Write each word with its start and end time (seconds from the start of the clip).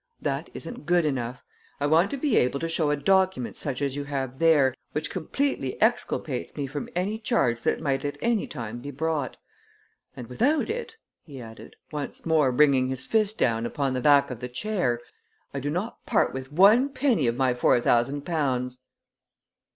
That 0.19 0.49
isn't 0.55 0.87
good 0.87 1.05
enough. 1.05 1.43
I 1.79 1.85
want 1.85 2.09
to 2.09 2.17
be 2.17 2.35
able 2.35 2.59
to 2.61 2.67
show 2.67 2.89
a 2.89 2.97
document 2.97 3.55
such 3.55 3.83
as 3.83 3.95
you 3.95 4.05
have 4.05 4.39
there, 4.39 4.73
which 4.93 5.11
completely 5.11 5.79
exculpates 5.79 6.57
me 6.57 6.65
from 6.65 6.89
any 6.95 7.19
charge 7.19 7.61
that 7.61 7.79
might 7.81 8.03
at 8.03 8.17
any 8.19 8.47
time 8.47 8.79
be 8.79 8.89
brought. 8.89 9.37
And 10.15 10.25
without 10.25 10.71
it," 10.71 10.95
he 11.21 11.39
added, 11.39 11.75
once 11.91 12.25
more 12.25 12.51
bringing 12.51 12.87
his 12.87 13.05
fist 13.05 13.37
down 13.37 13.67
upon 13.67 13.93
the 13.93 14.01
back 14.01 14.31
of 14.31 14.39
the 14.39 14.49
chair, 14.49 14.99
"I 15.53 15.59
do 15.59 15.69
not 15.69 16.03
part 16.07 16.33
with 16.33 16.51
one 16.51 16.89
penny 16.89 17.27
of 17.27 17.35
my 17.35 17.53
four 17.53 17.79
thousand 17.79 18.21
pounds!" 18.25 18.79